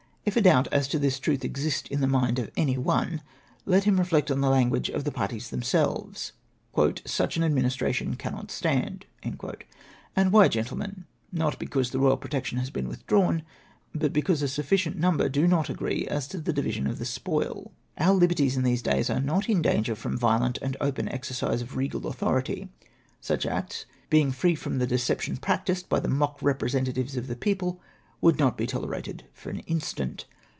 [0.23, 3.21] If a doubt as to this truth exist in the mind of any one,
[3.65, 6.33] let him reflect on the language of the parties themselves,'
[7.05, 11.05] Such an administration cannot stand.' And why, Grentlemen?—
[11.43, 13.41] not because the royal protection has been withdrawn,
[13.95, 17.71] but because a sufficient number do not agree as to the division of the spoil.
[17.97, 21.75] Om liberties in these days are not in danger from violent and open exercise of
[21.75, 22.69] regal authority;
[23.19, 27.81] such acts, being free from the deception practised by the mock representatives of the people,
[28.23, 30.25] would not be tolerated for an instant.